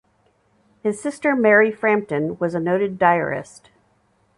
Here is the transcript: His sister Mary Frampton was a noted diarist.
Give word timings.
His 0.81 0.99
sister 0.99 1.35
Mary 1.35 1.71
Frampton 1.71 2.35
was 2.39 2.55
a 2.55 2.59
noted 2.59 2.97
diarist. 2.97 3.69